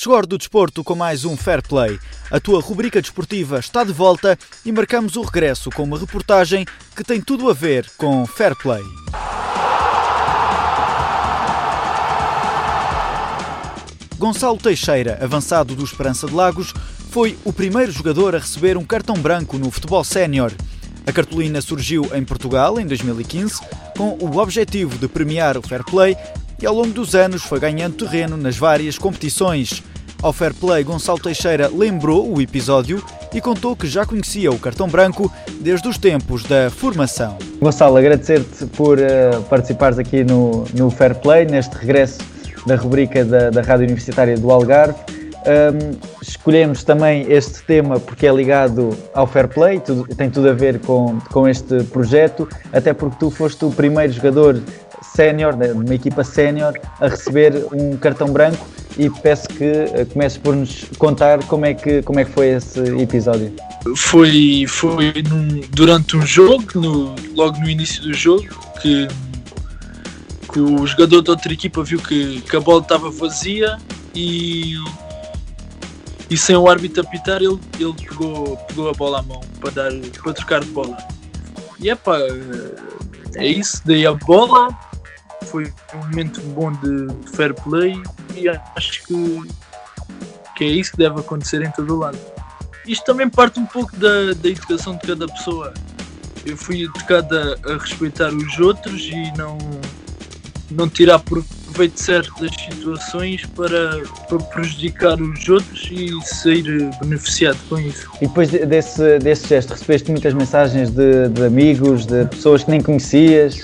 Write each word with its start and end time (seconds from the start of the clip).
Chegou 0.00 0.24
do 0.24 0.38
desporto 0.38 0.84
com 0.84 0.94
mais 0.94 1.24
um 1.24 1.36
Fair 1.36 1.60
Play. 1.60 1.98
A 2.30 2.38
tua 2.38 2.60
rubrica 2.60 3.02
desportiva 3.02 3.58
está 3.58 3.82
de 3.82 3.92
volta 3.92 4.38
e 4.64 4.70
marcamos 4.70 5.16
o 5.16 5.22
regresso 5.22 5.70
com 5.72 5.82
uma 5.82 5.98
reportagem 5.98 6.64
que 6.94 7.02
tem 7.02 7.20
tudo 7.20 7.50
a 7.50 7.52
ver 7.52 7.90
com 7.96 8.24
Fair 8.24 8.54
Play. 8.54 8.84
Gonçalo 14.16 14.58
Teixeira, 14.58 15.18
avançado 15.20 15.74
do 15.74 15.82
Esperança 15.82 16.28
de 16.28 16.32
Lagos, 16.32 16.72
foi 17.10 17.36
o 17.44 17.52
primeiro 17.52 17.90
jogador 17.90 18.36
a 18.36 18.38
receber 18.38 18.76
um 18.76 18.84
cartão 18.84 19.16
branco 19.16 19.58
no 19.58 19.68
futebol 19.68 20.04
sénior. 20.04 20.52
A 21.08 21.12
cartolina 21.12 21.60
surgiu 21.60 22.08
em 22.14 22.24
Portugal 22.24 22.78
em 22.78 22.86
2015 22.86 23.60
com 23.96 24.16
o 24.20 24.36
objetivo 24.36 24.96
de 24.96 25.08
premiar 25.08 25.58
o 25.58 25.62
fair 25.62 25.82
play 25.82 26.16
e 26.60 26.66
ao 26.66 26.74
longo 26.74 26.90
dos 26.90 27.14
anos 27.14 27.42
foi 27.42 27.60
ganhando 27.60 27.96
terreno 27.96 28.36
nas 28.36 28.56
várias 28.56 28.98
competições. 28.98 29.82
Ao 30.20 30.32
Fair 30.32 30.52
Play, 30.52 30.82
Gonçalo 30.82 31.20
Teixeira 31.20 31.68
lembrou 31.68 32.34
o 32.34 32.40
episódio 32.40 33.04
e 33.32 33.40
contou 33.40 33.76
que 33.76 33.86
já 33.86 34.04
conhecia 34.04 34.50
o 34.50 34.58
cartão 34.58 34.88
branco 34.88 35.32
desde 35.60 35.86
os 35.86 35.96
tempos 35.96 36.42
da 36.42 36.70
formação. 36.70 37.38
Gonçalo, 37.60 37.96
agradecer-te 37.96 38.66
por 38.66 38.98
uh, 38.98 39.42
participares 39.48 39.98
aqui 39.98 40.24
no, 40.24 40.64
no 40.74 40.90
Fair 40.90 41.14
Play, 41.14 41.46
neste 41.46 41.76
regresso 41.76 42.18
da 42.66 42.74
rubrica 42.74 43.24
da, 43.24 43.50
da 43.50 43.62
Rádio 43.62 43.84
Universitária 43.84 44.36
do 44.36 44.50
Algarve. 44.50 44.96
Um, 45.46 45.96
escolhemos 46.20 46.82
também 46.82 47.30
este 47.30 47.62
tema 47.62 48.00
porque 48.00 48.26
é 48.26 48.32
ligado 48.32 48.96
ao 49.14 49.26
Fair 49.26 49.48
Play, 49.48 49.80
tudo, 49.80 50.04
tem 50.14 50.28
tudo 50.28 50.50
a 50.50 50.52
ver 50.52 50.80
com, 50.80 51.18
com 51.30 51.48
este 51.48 51.84
projeto, 51.84 52.48
até 52.72 52.92
porque 52.92 53.16
tu 53.18 53.30
foste 53.30 53.64
o 53.64 53.70
primeiro 53.70 54.12
jogador 54.12 54.60
sénior, 55.14 55.56
de 55.56 55.72
uma 55.72 55.94
equipa 55.94 56.24
sénior, 56.24 56.74
a 57.00 57.08
receber 57.08 57.66
um 57.72 57.96
cartão 57.96 58.28
branco 58.28 58.66
e 58.98 59.08
peço 59.08 59.48
que 59.48 59.64
eh, 59.64 60.04
comeces 60.12 60.38
por 60.38 60.54
nos 60.54 60.84
contar 60.98 61.42
como 61.44 61.64
é 61.64 61.72
que, 61.72 62.02
como 62.02 62.18
é 62.18 62.24
que 62.24 62.32
foi 62.32 62.48
esse 62.48 62.80
episódio. 63.00 63.54
Foi, 63.96 64.64
foi 64.68 65.12
num, 65.28 65.60
durante 65.70 66.16
um 66.16 66.26
jogo, 66.26 66.64
no, 66.74 67.14
logo 67.34 67.58
no 67.58 67.68
início 67.68 68.02
do 68.02 68.12
jogo, 68.12 68.48
que, 68.82 69.06
que 70.52 70.60
o 70.60 70.84
jogador 70.86 71.22
da 71.22 71.32
outra 71.32 71.52
equipa 71.52 71.82
viu 71.84 72.00
que, 72.00 72.40
que 72.40 72.56
a 72.56 72.60
bola 72.60 72.82
estava 72.82 73.08
vazia 73.10 73.78
e, 74.14 74.74
e 76.30 76.36
sem 76.36 76.56
o 76.56 76.68
árbitro 76.68 77.02
apitar 77.02 77.42
ele, 77.42 77.58
ele 77.78 77.94
pegou, 77.94 78.56
pegou 78.68 78.90
a 78.90 78.92
bola 78.92 79.20
à 79.20 79.22
mão 79.22 79.40
para, 79.60 79.70
dar, 79.70 79.92
para 80.22 80.32
trocar 80.32 80.60
de 80.60 80.70
bola. 80.70 80.96
E 81.80 81.88
é 81.88 81.94
pá, 81.94 82.18
é 83.36 83.46
isso, 83.46 83.80
dei 83.84 84.06
a 84.06 84.12
bola, 84.12 84.68
foi 85.44 85.72
um 85.94 85.98
momento 85.98 86.40
bom 86.40 86.72
de, 86.72 87.30
fair 87.30 87.54
play 87.54 88.02
e 88.34 88.48
acho 88.48 89.04
que, 89.04 89.48
que 90.56 90.64
é 90.64 90.68
isso 90.68 90.92
que 90.92 90.98
deve 90.98 91.20
acontecer 91.20 91.62
em 91.62 91.70
todo 91.70 91.94
o 91.94 91.98
lado. 91.98 92.18
Isto 92.86 93.04
também 93.04 93.28
parte 93.28 93.58
um 93.60 93.66
pouco 93.66 93.96
da, 93.96 94.32
da 94.34 94.48
educação 94.48 94.96
de 94.96 95.06
cada 95.06 95.26
pessoa. 95.26 95.72
Eu 96.44 96.56
fui 96.56 96.84
educado 96.84 97.36
a, 97.36 97.72
a 97.72 97.78
respeitar 97.78 98.32
os 98.32 98.58
outros 98.58 99.02
e 99.02 99.32
não, 99.36 99.58
não 100.70 100.88
tirar 100.88 101.18
proveito 101.18 101.57
de 101.86 102.00
certas 102.00 102.50
situações 102.54 103.46
para, 103.54 104.02
para 104.28 104.38
prejudicar 104.38 105.20
os 105.20 105.48
outros 105.48 105.88
e 105.90 106.10
sair 106.24 106.90
beneficiado 107.00 107.58
com 107.68 107.78
isso. 107.78 108.08
E 108.20 108.26
depois 108.26 108.50
desse, 108.50 109.18
desse 109.20 109.46
gesto, 109.46 109.70
recebeste 109.70 110.10
muitas 110.10 110.34
mensagens 110.34 110.90
de, 110.90 111.28
de 111.28 111.44
amigos, 111.44 112.06
de 112.06 112.24
pessoas 112.24 112.64
que 112.64 112.70
nem 112.70 112.80
conhecias? 112.80 113.62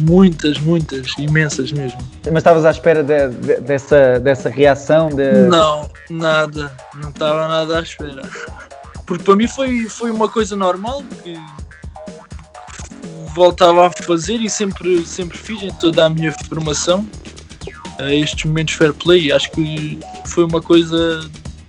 muitas, 0.00 0.58
muitas, 0.58 1.06
imensas 1.18 1.72
mesmo. 1.72 1.98
Mas 2.24 2.38
estavas 2.38 2.64
à 2.64 2.70
espera 2.70 3.02
de, 3.02 3.28
de, 3.28 3.60
dessa, 3.60 4.18
dessa 4.18 4.48
reação? 4.48 5.08
De... 5.08 5.32
Não, 5.48 5.88
nada, 6.10 6.72
não 6.94 7.10
estava 7.10 7.46
nada 7.48 7.78
à 7.78 7.82
espera. 7.82 8.22
Porque 9.06 9.22
para 9.22 9.36
mim 9.36 9.46
foi, 9.46 9.88
foi 9.88 10.10
uma 10.10 10.28
coisa 10.28 10.56
normal 10.56 11.02
que 11.22 11.38
voltava 13.34 13.86
a 13.86 13.90
fazer 13.90 14.40
e 14.40 14.48
sempre, 14.48 15.04
sempre 15.06 15.36
fiz 15.36 15.62
em 15.62 15.72
toda 15.72 16.06
a 16.06 16.08
minha 16.08 16.32
formação 16.46 17.06
a 17.98 18.12
estes 18.12 18.44
momentos 18.44 18.74
fair 18.74 18.92
play. 18.94 19.32
Acho 19.32 19.50
que 19.50 19.98
foi 20.24 20.44
uma 20.44 20.62
coisa 20.62 21.28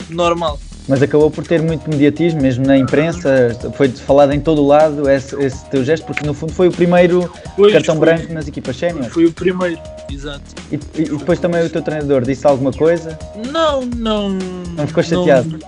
normal 0.10 0.60
mas 0.88 1.02
acabou 1.02 1.32
por 1.32 1.46
ter 1.46 1.62
muito 1.62 1.90
mediatismo, 1.90 2.42
mesmo 2.42 2.66
na 2.66 2.78
imprensa, 2.78 3.58
foi 3.76 3.90
falado 3.90 4.34
em 4.34 4.40
todo 4.40 4.62
o 4.62 4.68
lado 4.68 5.10
esse, 5.10 5.36
esse 5.42 5.66
teu 5.66 5.84
gesto, 5.84 6.06
porque 6.06 6.26
no 6.26 6.34
fundo 6.34 6.54
foi 6.54 6.68
o 6.68 6.72
primeiro 6.72 7.32
pois, 7.56 7.74
cartão 7.74 7.96
foi, 7.96 8.06
branco 8.06 8.34
nas 8.34 8.48
equipas 8.48 8.76
sénior. 8.76 9.06
Foi 9.06 9.26
o 9.26 9.32
primeiro, 9.32 9.80
exato. 10.12 10.44
E, 10.72 10.76
e, 10.76 11.10
depois 11.10 11.40
também 11.40 11.66
o 11.66 11.70
teu 11.70 11.82
treinador 11.82 12.22
disse 12.22 12.46
alguma 12.46 12.72
coisa? 12.72 13.18
Não, 13.52 13.82
não. 13.82 14.30
Não 14.30 14.88
ficou 14.88 15.04
chateado? 15.04 15.60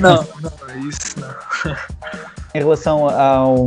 Não, 0.00 0.26
não, 0.40 0.88
isso 0.88 1.20
não. 1.20 1.74
em 2.54 2.58
relação 2.58 3.08
ao, 3.08 3.66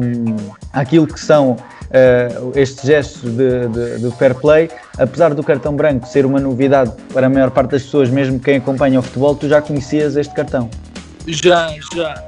àquilo 0.72 1.06
que 1.06 1.20
são 1.20 1.52
uh, 1.52 2.52
estes 2.56 2.86
gestos 2.86 3.22
de, 3.24 3.68
de, 3.68 4.00
de, 4.00 4.18
fair 4.18 4.34
play, 4.34 4.70
apesar 4.98 5.34
do 5.34 5.44
cartão 5.44 5.75
branco 5.75 6.08
ser 6.08 6.25
uma 6.25 6.40
novidade 6.40 6.94
para 7.14 7.28
a 7.28 7.30
maior 7.30 7.52
parte 7.52 7.72
das 7.72 7.84
pessoas, 7.84 8.09
mesmo 8.09 8.40
quem 8.40 8.58
acompanha 8.58 9.00
o 9.00 9.03
futebol, 9.03 9.36
tu 9.36 9.50
já 9.50 9.62
conhecias 9.62 10.16
este 10.16 10.34
cartão? 10.34 10.70
Já, 11.28 11.74
já. 11.94 12.24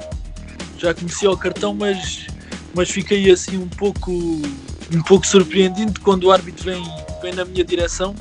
Já 0.77 0.93
conhecia 0.93 1.29
o 1.29 1.37
cartão, 1.37 1.73
mas, 1.73 2.27
mas 2.73 2.89
fiquei 2.89 3.29
assim 3.31 3.57
um 3.57 3.67
pouco, 3.67 4.11
um 4.11 5.01
pouco 5.05 5.27
surpreendido 5.27 5.99
quando 6.01 6.25
o 6.25 6.31
árbitro 6.31 6.65
vem, 6.65 6.83
vem 7.21 7.33
na 7.33 7.43
minha 7.43 7.63
direção 7.63 8.15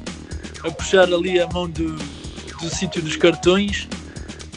a 0.65 0.70
puxar 0.70 1.05
ali 1.05 1.41
a 1.41 1.47
mão 1.49 1.69
do, 1.69 1.94
do 1.94 2.69
sítio 2.69 3.00
dos 3.00 3.15
cartões, 3.15 3.88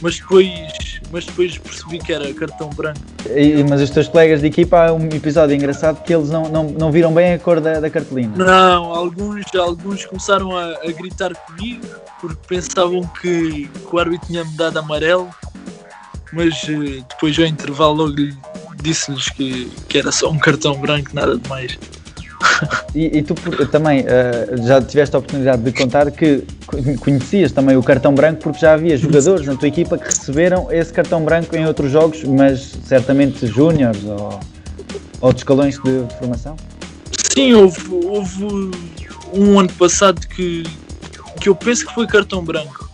mas 0.00 0.18
depois, 0.18 0.91
mas 1.12 1.26
depois 1.26 1.58
percebi 1.58 1.98
que 1.98 2.12
era 2.12 2.32
cartão 2.34 2.70
branco. 2.70 3.00
E, 3.30 3.62
mas 3.68 3.80
os 3.80 3.90
teus 3.90 4.08
colegas 4.08 4.40
de 4.40 4.46
equipa, 4.46 4.86
há 4.86 4.92
um 4.92 5.06
episódio 5.06 5.54
engraçado 5.54 6.02
que 6.02 6.14
eles 6.14 6.30
não, 6.30 6.48
não, 6.48 6.64
não 6.64 6.90
viram 6.90 7.12
bem 7.12 7.34
a 7.34 7.38
cor 7.38 7.60
da, 7.60 7.78
da 7.78 7.90
cartolina. 7.90 8.32
Não, 8.36 8.84
alguns, 8.94 9.44
alguns 9.54 10.06
começaram 10.06 10.56
a, 10.56 10.64
a 10.64 10.92
gritar 10.92 11.34
comigo 11.34 11.86
porque 12.20 12.40
pensavam 12.48 13.02
que, 13.20 13.68
que 13.68 13.94
o 13.94 13.98
árbitro 13.98 14.26
tinha 14.26 14.44
me 14.44 14.56
dado 14.56 14.78
amarelo 14.78 15.28
mas 16.32 16.62
uh, 16.64 17.04
depois 17.10 17.38
ao 17.38 17.44
intervalo 17.44 18.06
logo 18.06 18.16
disse-lhes 18.82 19.28
que, 19.30 19.66
que 19.88 19.98
era 19.98 20.10
só 20.10 20.30
um 20.30 20.38
cartão 20.38 20.74
branco, 20.80 21.10
nada 21.12 21.38
de 21.38 21.48
mais. 21.48 21.78
E, 22.94 23.18
e 23.18 23.22
tu 23.22 23.34
também 23.68 24.02
uh, 24.02 24.66
já 24.66 24.80
tiveste 24.82 25.16
a 25.16 25.18
oportunidade 25.18 25.62
de 25.62 25.72
contar 25.72 26.10
que 26.10 26.44
conhecias 27.00 27.50
também 27.50 27.74
o 27.74 27.82
cartão 27.82 28.14
branco 28.14 28.42
porque 28.42 28.58
já 28.58 28.74
havia 28.74 28.96
jogadores 28.98 29.46
na 29.46 29.56
tua 29.56 29.68
equipa 29.68 29.96
que 29.96 30.04
receberam 30.04 30.70
esse 30.70 30.92
cartão 30.92 31.24
branco 31.24 31.56
em 31.56 31.64
outros 31.64 31.90
jogos, 31.90 32.22
mas 32.24 32.76
certamente 32.84 33.46
júniores 33.46 34.02
ou 35.22 35.30
escalões 35.30 35.78
de, 35.78 36.04
de, 36.04 36.14
formação? 36.16 36.56
Sim, 37.32 37.54
houve, 37.54 37.80
houve 37.90 38.70
um 39.32 39.58
ano 39.58 39.72
passado 39.72 40.20
que, 40.28 40.64
que 41.40 41.48
eu 41.48 41.54
penso 41.54 41.86
que 41.86 41.94
foi 41.94 42.06
cartão 42.06 42.44
branco. 42.44 42.90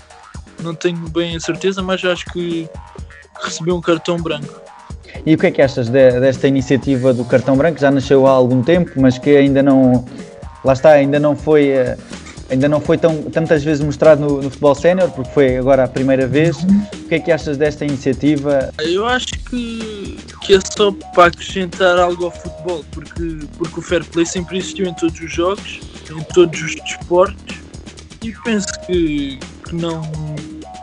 Não 0.62 0.74
tenho 0.74 0.98
bem 1.08 1.34
a 1.36 1.40
certeza, 1.40 1.82
mas 1.82 2.04
acho 2.04 2.24
que 2.26 2.68
recebeu 3.42 3.74
um 3.76 3.80
cartão 3.80 4.20
branco. 4.20 4.67
E 5.24 5.34
o 5.34 5.38
que 5.38 5.46
é 5.46 5.50
que 5.50 5.62
achas 5.62 5.88
de, 5.88 6.20
desta 6.20 6.48
iniciativa 6.48 7.12
do 7.12 7.24
cartão 7.24 7.56
branco? 7.56 7.78
Já 7.78 7.90
nasceu 7.90 8.26
há 8.26 8.30
algum 8.30 8.62
tempo, 8.62 8.92
mas 8.96 9.18
que 9.18 9.36
ainda 9.36 9.62
não, 9.62 10.04
lá 10.64 10.72
está, 10.72 10.92
ainda 10.92 11.18
não 11.18 11.36
foi, 11.36 11.68
eh, 11.68 11.96
ainda 12.50 12.68
não 12.68 12.80
foi 12.80 12.98
tão, 12.98 13.22
tantas 13.24 13.62
vezes 13.62 13.84
mostrado 13.84 14.20
no, 14.20 14.36
no 14.42 14.50
futebol 14.50 14.74
sénior, 14.74 15.10
porque 15.10 15.30
foi 15.30 15.56
agora 15.56 15.84
a 15.84 15.88
primeira 15.88 16.26
vez. 16.26 16.56
O 16.56 17.08
que 17.08 17.16
é 17.16 17.18
que 17.20 17.32
achas 17.32 17.56
desta 17.56 17.84
iniciativa? 17.84 18.72
Eu 18.78 19.06
acho 19.06 19.28
que, 19.50 20.18
que 20.42 20.54
é 20.54 20.60
só 20.76 20.92
para 21.14 21.26
acrescentar 21.26 21.98
algo 21.98 22.26
ao 22.26 22.30
futebol, 22.30 22.84
porque, 22.92 23.38
porque 23.56 23.80
o 23.80 23.82
fair 23.82 24.04
play 24.04 24.26
sempre 24.26 24.58
existiu 24.58 24.86
em 24.86 24.94
todos 24.94 25.20
os 25.20 25.32
jogos, 25.32 25.80
em 26.10 26.22
todos 26.34 26.60
os 26.60 26.74
desportos, 26.76 27.56
e 28.22 28.32
penso 28.44 28.68
que, 28.86 29.38
que 29.64 29.74
não 29.74 30.02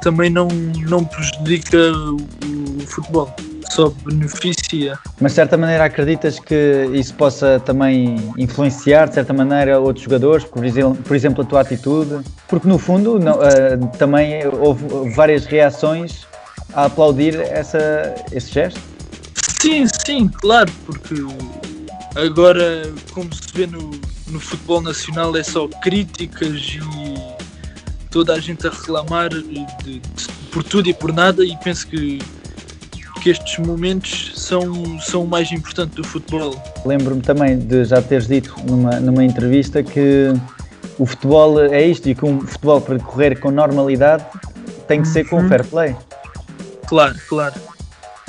também 0.05 0.29
não, 0.29 0.47
não 0.87 1.03
prejudica 1.03 1.77
o, 1.77 2.15
o 2.15 2.85
futebol, 2.85 3.33
só 3.73 3.89
beneficia. 3.89 4.97
Mas 5.19 5.31
de 5.31 5.35
certa 5.35 5.57
maneira 5.57 5.85
acreditas 5.85 6.39
que 6.39 6.89
isso 6.93 7.13
possa 7.15 7.59
também 7.59 8.15
influenciar 8.37 9.07
de 9.07 9.15
certa 9.15 9.33
maneira 9.33 9.79
outros 9.79 10.03
jogadores, 10.03 10.45
por 10.45 10.63
exemplo, 10.65 10.95
por 11.03 11.15
exemplo 11.15 11.43
a 11.43 11.45
tua 11.45 11.61
atitude? 11.61 12.23
Porque 12.47 12.67
no 12.67 12.77
fundo 12.77 13.19
não, 13.19 13.33
uh, 13.33 13.87
também 13.97 14.45
houve 14.47 15.09
várias 15.15 15.45
reações 15.45 16.25
a 16.73 16.85
aplaudir 16.85 17.35
essa, 17.35 18.15
esse 18.31 18.51
gesto. 18.51 18.79
Sim, 19.61 19.85
sim, 20.05 20.27
claro, 20.27 20.71
porque 20.85 21.15
agora, 22.15 22.83
como 23.13 23.33
se 23.33 23.41
vê 23.53 23.65
no, 23.65 23.91
no 24.27 24.39
futebol 24.39 24.81
nacional, 24.81 25.35
é 25.35 25.43
só 25.43 25.67
críticas 25.67 26.75
e 26.75 27.35
toda 28.11 28.33
a 28.33 28.39
gente 28.39 28.65
a 28.65 28.69
reclamar 28.69 29.29
de, 29.29 29.65
de, 29.83 30.01
por 30.51 30.63
tudo 30.63 30.89
e 30.89 30.93
por 30.93 31.11
nada, 31.11 31.43
e 31.43 31.57
penso 31.57 31.87
que, 31.87 32.19
que 33.25 33.31
estes 33.31 33.57
momentos 33.57 34.33
são, 34.35 34.99
são 34.99 35.23
o 35.23 35.27
mais 35.27 35.51
importante 35.51 35.95
do 35.95 36.03
futebol. 36.03 36.55
Lembro-me 36.85 37.23
também 37.23 37.57
de 37.57 37.83
já 37.83 37.99
teres 37.99 38.27
dito 38.27 38.55
numa, 38.69 38.99
numa 38.99 39.23
entrevista 39.23 39.81
que 39.81 40.31
o 40.99 41.07
futebol 41.07 41.59
é 41.59 41.83
isto 41.87 42.07
e 42.07 42.13
que 42.13 42.23
um 42.23 42.41
futebol 42.41 42.79
para 42.79 42.99
correr 42.99 43.39
com 43.39 43.49
normalidade 43.49 44.23
tem 44.87 45.01
que 45.01 45.07
ser 45.07 45.27
com 45.27 45.37
uhum. 45.37 45.49
fair 45.49 45.65
play. 45.65 45.95
Claro, 46.85 47.15
claro. 47.27 47.55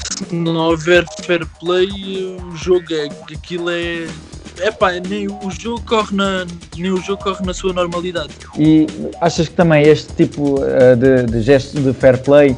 Se 0.00 0.34
não 0.34 0.70
houver 0.70 1.04
fair 1.24 1.46
play, 1.60 1.90
o 2.42 2.56
jogo 2.56 2.86
é. 2.90 3.08
aquilo 3.34 3.68
é. 3.68 4.06
É 4.60 4.70
pá, 4.70 4.92
nem 4.92 5.28
o 5.28 5.50
jogo 5.50 5.82
corre 5.82 6.16
na, 6.16 6.46
nem 6.74 6.90
o 6.90 7.02
jogo 7.02 7.22
corre 7.22 7.44
na 7.44 7.52
sua 7.52 7.74
normalidade. 7.74 8.32
E 8.58 8.86
achas 9.20 9.46
que 9.46 9.54
também 9.54 9.82
este 9.86 10.10
tipo 10.14 10.58
uh, 10.58 10.96
de, 10.96 11.24
de 11.24 11.42
gestos 11.42 11.84
de 11.84 11.92
fair 11.92 12.16
play, 12.22 12.56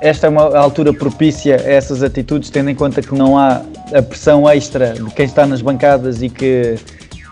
esta 0.00 0.26
é 0.26 0.30
uma 0.30 0.56
altura 0.56 0.92
propícia 0.92 1.56
a 1.56 1.70
essas 1.70 2.02
atitudes, 2.02 2.50
tendo 2.50 2.70
em 2.70 2.74
conta 2.74 3.02
que 3.02 3.14
não 3.14 3.36
há 3.36 3.62
a 3.94 4.02
pressão 4.02 4.48
extra 4.48 4.94
de 4.94 5.10
quem 5.10 5.26
está 5.26 5.46
nas 5.46 5.60
bancadas 5.60 6.22
e 6.22 6.30
que, 6.30 6.76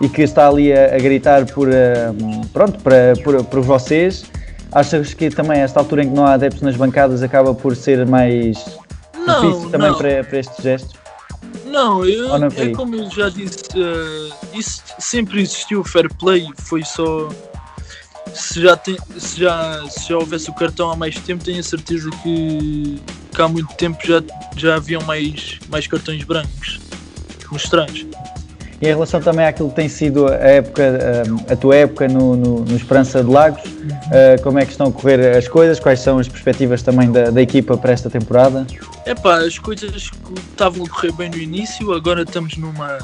e 0.00 0.08
que 0.08 0.22
está 0.22 0.48
ali 0.48 0.72
a, 0.72 0.94
a 0.94 0.98
gritar 0.98 1.46
por, 1.46 1.68
uh, 1.68 2.46
pronto, 2.52 2.78
para, 2.80 3.14
por, 3.24 3.42
por 3.44 3.60
vocês? 3.62 4.24
Achas 4.70 5.14
que 5.14 5.30
também 5.30 5.60
esta 5.60 5.80
altura 5.80 6.04
em 6.04 6.10
que 6.10 6.14
não 6.14 6.26
há 6.26 6.34
adeptos 6.34 6.60
nas 6.60 6.76
bancadas 6.76 7.22
acaba 7.22 7.54
por 7.54 7.74
ser 7.74 8.06
mais 8.06 8.78
não, 9.26 9.40
difícil 9.40 9.70
também 9.70 9.94
para, 9.94 10.24
para 10.24 10.38
estes 10.38 10.62
gestos? 10.62 10.98
Não, 11.64 12.04
eu, 12.04 12.38
não 12.38 12.48
é 12.48 12.68
como 12.70 12.94
eu 12.94 13.10
já 13.10 13.30
disse, 13.30 13.62
uh, 13.76 14.34
isso 14.52 14.82
sempre 14.98 15.40
existiu 15.40 15.82
fair 15.84 16.12
play, 16.14 16.46
foi 16.56 16.82
só 16.84 17.28
se 18.38 18.62
já, 18.62 18.76
tem, 18.76 18.96
se, 19.18 19.40
já, 19.40 19.84
se 19.88 20.08
já 20.08 20.16
houvesse 20.16 20.48
o 20.48 20.54
cartão 20.54 20.90
há 20.90 20.96
mais 20.96 21.16
tempo, 21.16 21.44
tenho 21.44 21.58
a 21.58 21.62
certeza 21.62 22.08
que, 22.22 23.00
que 23.34 23.42
há 23.42 23.48
muito 23.48 23.74
tempo 23.74 23.98
já, 24.06 24.22
já 24.56 24.76
haviam 24.76 25.02
mais, 25.02 25.58
mais 25.68 25.86
cartões 25.86 26.24
brancos 26.24 26.78
nos 27.50 27.64
trás. 27.64 28.06
E 28.80 28.86
em 28.86 28.90
relação 28.90 29.20
também 29.20 29.44
àquilo 29.44 29.68
que 29.70 29.74
tem 29.74 29.88
sido 29.88 30.28
a 30.28 30.36
época, 30.36 30.84
a 31.50 31.56
tua 31.56 31.74
época 31.74 32.06
no, 32.06 32.36
no, 32.36 32.60
no 32.60 32.76
Esperança 32.76 33.24
de 33.24 33.30
Lagos, 33.30 33.64
uh, 33.64 34.40
como 34.42 34.60
é 34.60 34.64
que 34.64 34.70
estão 34.70 34.86
a 34.86 34.92
correr 34.92 35.36
as 35.36 35.48
coisas? 35.48 35.80
Quais 35.80 35.98
são 35.98 36.20
as 36.20 36.28
perspectivas 36.28 36.80
também 36.80 37.10
da, 37.10 37.30
da 37.30 37.42
equipa 37.42 37.76
para 37.76 37.92
esta 37.92 38.08
temporada? 38.08 38.64
É 39.04 39.16
pá, 39.16 39.38
as 39.38 39.58
coisas 39.58 40.10
estavam 40.50 40.86
a 40.86 40.88
correr 40.88 41.10
bem 41.12 41.28
no 41.28 41.38
início, 41.38 41.92
agora 41.92 42.22
estamos 42.22 42.56
numa, 42.56 42.98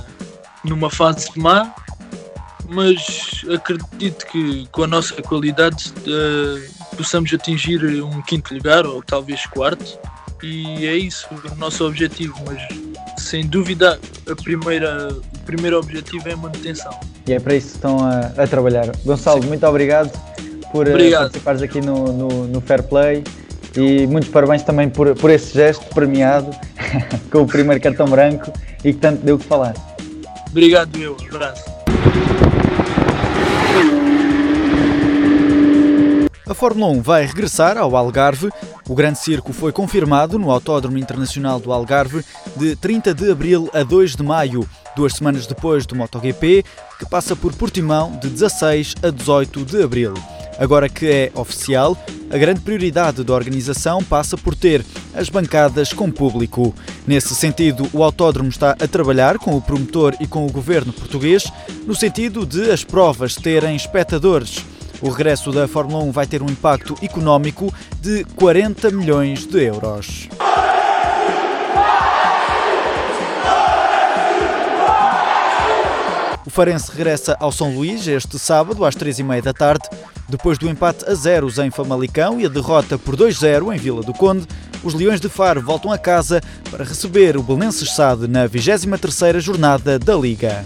numa 0.65 0.89
fase 0.89 1.29
má, 1.35 1.75
mas 2.75 3.45
acredito 3.55 4.27
que 4.27 4.67
com 4.73 4.83
a 4.83 4.87
nossa 4.87 5.23
qualidade 5.23 5.93
uh, 6.01 6.97
possamos 6.97 7.33
atingir 7.33 8.03
um 8.03 8.21
quinto 8.23 8.53
lugar 8.53 8.85
ou 8.85 9.03
talvez 9.03 9.47
quarto 9.47 9.99
e 10.43 10.87
é 10.87 10.97
isso 10.97 11.27
o 11.51 11.55
nosso 11.55 11.87
objetivo, 11.87 12.35
mas 12.45 12.61
sem 13.17 13.47
dúvida 13.47 13.99
a 14.29 14.37
primeira, 14.37 15.09
o 15.09 15.39
primeiro 15.47 15.79
objetivo 15.79 16.29
é 16.29 16.33
a 16.33 16.37
manutenção. 16.37 16.93
E 17.27 17.33
é 17.33 17.41
para 17.41 17.55
isso 17.55 17.69
que 17.69 17.75
estão 17.77 17.99
a, 18.01 18.43
a 18.43 18.47
trabalhar. 18.47 18.91
Gonçalo, 19.05 19.43
Sim. 19.43 19.49
muito 19.49 19.67
obrigado 19.67 20.11
por 20.71 20.87
eh, 20.87 20.91
obrigado. 20.91 21.23
participares 21.23 21.63
aqui 21.63 21.81
no, 21.81 22.13
no, 22.13 22.29
no, 22.49 22.61
Fair 22.61 22.83
Play 22.83 23.25
e 23.77 24.07
muitos 24.07 24.29
parabéns 24.29 24.63
também 24.63 24.91
por, 24.91 25.15
por 25.15 25.31
esse 25.31 25.55
gesto 25.55 25.87
premiado 25.95 26.51
com 27.31 27.43
o 27.43 27.47
primeiro 27.47 27.81
cartão 27.81 28.07
branco 28.07 28.53
e 28.85 28.93
que 28.93 28.99
tanto 28.99 29.25
deu 29.25 29.39
que 29.39 29.45
falar. 29.45 29.75
Obrigado, 30.51 30.99
meu. 30.99 31.17
Abraço. 31.33 31.65
A 36.47 36.53
Fórmula 36.53 36.93
1 36.93 37.01
vai 37.01 37.25
regressar 37.25 37.79
ao 37.79 37.97
Algarve. 37.97 38.51
O 38.87 38.95
Grande 38.95 39.19
Circo 39.19 39.51
foi 39.51 39.73
confirmado 39.73 40.39
no 40.39 40.51
Autódromo 40.51 40.99
Internacional 40.99 41.59
do 41.59 41.73
Algarve 41.73 42.23
de 42.55 42.77
30 42.77 43.15
de 43.15 43.31
abril 43.31 43.71
a 43.73 43.83
2 43.83 44.15
de 44.15 44.23
maio, 44.23 44.69
duas 44.95 45.15
semanas 45.15 45.47
depois 45.47 45.87
do 45.87 45.97
MotoGP, 45.97 46.63
que 46.99 47.09
passa 47.09 47.35
por 47.35 47.55
Portimão 47.55 48.19
de 48.21 48.29
16 48.29 48.95
a 49.03 49.09
18 49.09 49.65
de 49.65 49.83
abril. 49.83 50.13
Agora 50.59 50.87
que 50.87 51.07
é 51.07 51.33
oficial, 51.35 51.97
a 52.31 52.37
grande 52.37 52.61
prioridade 52.61 53.25
da 53.25 53.33
organização 53.33 54.05
passa 54.05 54.37
por 54.37 54.55
ter 54.55 54.85
as 55.15 55.31
bancadas 55.31 55.95
com 55.95 56.11
público. 56.11 56.75
Nesse 57.07 57.35
sentido, 57.35 57.89
o 57.91 58.05
autódromo 58.05 58.51
está 58.51 58.73
a 58.73 58.87
trabalhar 58.87 59.39
com 59.39 59.57
o 59.57 59.63
promotor 59.63 60.15
e 60.21 60.27
com 60.27 60.47
o 60.47 60.53
governo 60.53 60.93
português, 60.93 61.45
no 61.87 61.95
sentido 61.95 62.45
de 62.45 62.71
as 62.71 62.85
provas 62.85 63.35
terem 63.35 63.75
espectadores. 63.75 64.74
O 65.05 65.11
regresso 65.11 65.53
da 65.53 65.69
Fórmula 65.69 66.03
1 66.03 66.13
vai 66.13 66.27
ter 66.27 66.43
um 66.43 66.47
impacto 66.47 66.97
económico 67.03 67.71
de 68.01 68.25
40 68.37 68.91
milhões 68.91 69.45
de 69.45 69.63
euros. 69.63 70.31
O 76.47 76.49
Farense 76.49 76.91
regressa 76.91 77.37
ao 77.39 77.53
São 77.53 77.75
Luís 77.75 78.09
este 78.09 78.39
sábado 78.39 78.83
às 78.83 78.97
3h30 78.97 79.43
da 79.43 79.53
tarde. 79.53 79.87
Depois 80.27 80.57
do 80.57 80.71
empate 80.71 81.05
a 81.05 81.15
zeros 81.15 81.59
em 81.59 81.71
Famalicão 81.71 82.41
e 82.41 82.47
a 82.47 82.49
derrota 82.49 82.97
por 82.97 83.15
2-0 83.15 83.75
em 83.75 83.79
Vila 83.79 84.03
do 84.03 84.15
Conde, 84.15 84.47
os 84.83 84.95
Leões 84.95 85.21
de 85.21 85.29
Faro 85.29 85.61
voltam 85.61 85.93
a 85.93 85.99
casa 85.99 86.41
para 86.71 86.83
receber 86.83 87.37
o 87.37 87.43
Belenenses 87.43 87.95
Sade 87.95 88.27
na 88.27 88.49
23ª 88.49 89.39
jornada 89.39 89.99
da 89.99 90.17
Liga. 90.17 90.65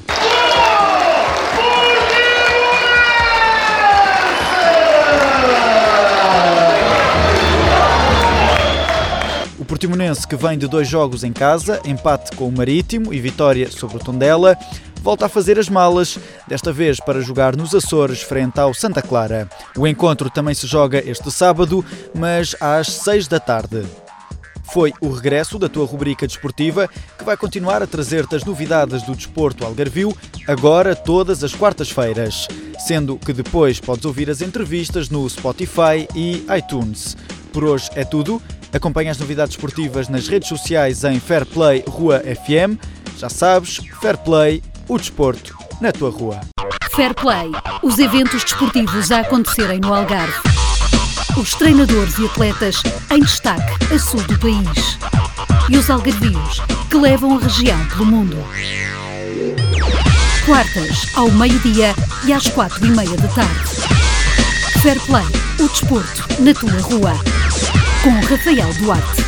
Portimonense, 9.79 10.27
que 10.27 10.35
vem 10.35 10.59
de 10.59 10.67
dois 10.67 10.89
jogos 10.89 11.23
em 11.23 11.33
casa, 11.33 11.81
empate 11.85 12.35
com 12.35 12.49
o 12.49 12.53
Marítimo 12.53 13.15
e 13.15 13.21
vitória 13.21 13.71
sobre 13.71 13.97
o 13.97 14.01
Tondela, 14.01 14.59
volta 15.03 15.27
a 15.27 15.29
fazer 15.29 15.57
as 15.57 15.69
malas, 15.69 16.19
desta 16.49 16.73
vez 16.73 16.99
para 16.99 17.21
jogar 17.21 17.55
nos 17.55 17.73
Açores 17.73 18.21
frente 18.21 18.59
ao 18.59 18.75
Santa 18.75 19.01
Clara. 19.01 19.49
O 19.77 19.87
encontro 19.87 20.29
também 20.29 20.53
se 20.53 20.67
joga 20.67 20.99
este 21.09 21.31
sábado, 21.31 21.85
mas 22.13 22.57
às 22.61 22.89
6 22.89 23.29
da 23.29 23.39
tarde. 23.39 23.87
Foi 24.73 24.93
o 25.01 25.13
regresso 25.13 25.61
da 25.61 25.69
tua 25.69 25.87
rubrica 25.87 26.27
desportiva, 26.27 26.89
que 27.17 27.23
vai 27.23 27.37
continuar 27.37 27.81
a 27.81 27.87
trazer-te 27.87 28.35
as 28.35 28.43
novidades 28.43 29.05
do 29.05 29.15
desporto 29.15 29.65
algarvio, 29.65 30.13
agora 30.49 30.97
todas 30.97 31.44
as 31.44 31.55
quartas-feiras, 31.55 32.49
sendo 32.81 33.17
que 33.17 33.32
depois 33.32 33.79
podes 33.79 34.05
ouvir 34.05 34.29
as 34.29 34.43
entrevistas 34.43 35.08
no 35.08 35.31
Spotify 35.31 36.08
e 36.17 36.44
iTunes. 36.58 37.17
Por 37.53 37.63
hoje 37.63 37.89
é 37.94 38.05
tudo. 38.05 38.43
Acompanhe 38.72 39.08
as 39.08 39.19
novidades 39.19 39.55
esportivas 39.55 40.08
nas 40.08 40.29
redes 40.29 40.48
sociais 40.48 41.03
em 41.05 41.19
Fairplay 41.19 41.82
Rua 41.87 42.20
FM. 42.20 42.79
Já 43.17 43.29
sabes, 43.29 43.81
Fairplay, 44.01 44.63
o 44.87 44.98
desporto 44.98 45.56
na 45.81 45.91
tua 45.91 46.10
rua. 46.10 46.41
Fairplay, 46.91 47.51
os 47.82 47.98
eventos 47.98 48.43
desportivos 48.44 49.10
a 49.10 49.20
acontecerem 49.20 49.81
no 49.81 49.94
Algarve. 49.94 50.34
Os 51.37 51.55
treinadores 51.55 52.19
e 52.19 52.27
atletas 52.27 52.82
em 53.10 53.20
destaque 53.20 53.94
a 53.94 53.98
sul 53.98 54.20
do 54.22 54.39
país. 54.39 54.98
E 55.70 55.77
os 55.77 55.89
algarvios 55.89 56.60
que 56.91 56.96
levam 56.96 57.37
a 57.37 57.41
região 57.41 57.79
pelo 57.87 58.06
mundo. 58.06 58.37
Quartas, 60.44 61.06
ao 61.15 61.31
meio-dia 61.31 61.94
e 62.27 62.32
às 62.32 62.48
quatro 62.48 62.84
e 62.84 62.91
meia 62.91 63.17
da 63.17 63.29
tarde. 63.29 63.70
Fairplay, 64.82 65.27
o 65.60 65.69
desporto 65.69 66.43
na 66.43 66.55
tua 66.55 66.81
rua 66.81 67.28
com 68.08 68.20
Rafael 68.20 68.72
Duarte. 68.79 69.28